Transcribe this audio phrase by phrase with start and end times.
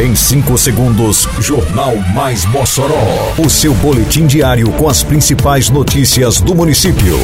[0.00, 3.34] Em 5 segundos, Jornal Mais Mossoró.
[3.36, 7.18] O seu boletim diário com as principais notícias do município.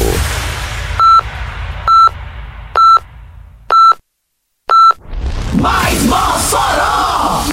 [5.55, 7.45] Mais Mossoró!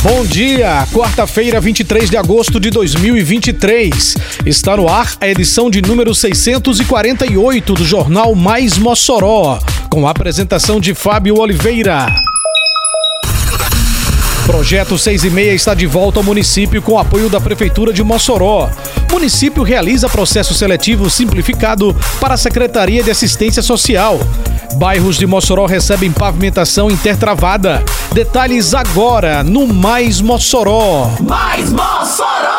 [0.00, 4.16] Bom dia, quarta-feira, 23 de agosto de 2023.
[4.46, 9.58] Está no ar a edição de número 648 do Jornal Mais Mossoró,
[9.90, 12.06] com a apresentação de Fábio Oliveira.
[14.52, 18.68] Projeto 6 e meia está de volta ao município com apoio da Prefeitura de Mossoró.
[19.08, 24.20] O município realiza processo seletivo simplificado para a Secretaria de Assistência Social.
[24.74, 27.82] Bairros de Mossoró recebem pavimentação intertravada.
[28.12, 31.10] Detalhes agora no Mais Mossoró.
[31.22, 32.51] Mais Mossoró!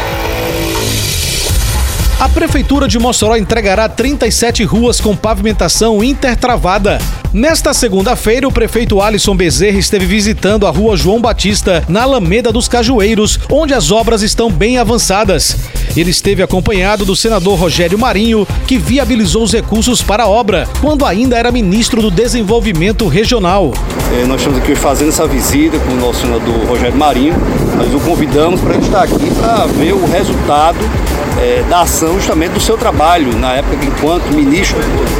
[2.21, 6.99] A Prefeitura de Mossoró entregará 37 ruas com pavimentação intertravada.
[7.33, 12.67] Nesta segunda-feira, o prefeito Alisson Bezerra esteve visitando a rua João Batista, na Alameda dos
[12.67, 15.57] Cajueiros, onde as obras estão bem avançadas.
[15.97, 21.07] Ele esteve acompanhado do senador Rogério Marinho, que viabilizou os recursos para a obra, quando
[21.07, 23.73] ainda era ministro do Desenvolvimento Regional.
[24.13, 27.33] É, nós estamos aqui fazendo essa visita com o nosso senador Rogério Marinho.
[27.75, 30.77] Nós o convidamos para estar aqui para ver o resultado
[31.39, 34.79] é, da ação justamente do seu trabalho na época enquanto ministro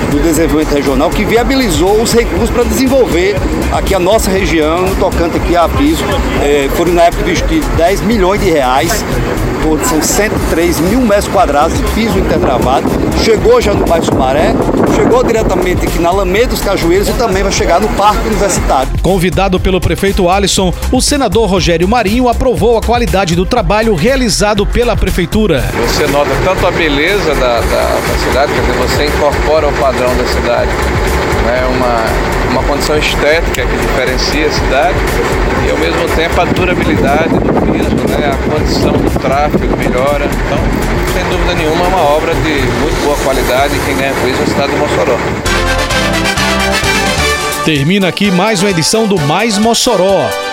[0.10, 3.36] do Desenvolvimento Regional, que viabilizou os recursos para desenvolver
[3.72, 6.04] aqui a nossa região, tocante aqui a piso.
[6.42, 9.04] É, foram na época investidos 10 milhões de reais,
[9.88, 12.88] são 103 mil metros quadrados de piso intertravado.
[13.24, 14.54] Chegou já no bairro Sumaré,
[14.96, 18.92] chegou diretamente aqui na Alameda dos Cajueiros e também vai chegar no Parque Universitário.
[19.02, 24.96] Convidado pelo prefeito Alisson, o senador Rogério Marinho aprovou a qualidade do trabalho realizado pela
[24.96, 25.64] prefeitura.
[25.88, 30.10] Você nota tanto a beleza da, da, da cidade, quer dizer, você incorpora o padrão
[30.18, 30.72] da cidade.
[31.48, 34.98] É uma, uma condição estética que diferencia a cidade
[35.68, 38.32] e ao mesmo tempo a durabilidade do piso, né?
[38.34, 40.26] a condição do tráfego melhora.
[40.26, 40.58] Então,
[41.14, 42.50] sem dúvida nenhuma, é uma obra de
[42.82, 45.18] muito boa qualidade e quem ganha com isso é a cidade de Mossoró.
[47.64, 50.28] Termina aqui mais uma edição do Mais Mossoró,